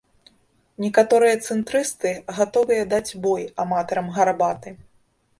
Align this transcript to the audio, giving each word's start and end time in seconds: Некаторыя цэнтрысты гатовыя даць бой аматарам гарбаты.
Некаторыя 0.83 1.33
цэнтрысты 1.47 2.13
гатовыя 2.37 2.87
даць 2.93 3.15
бой 3.27 3.45
аматарам 3.65 4.09
гарбаты. 4.17 4.73